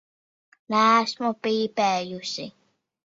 [0.75, 2.51] Neesmu pīpējusi.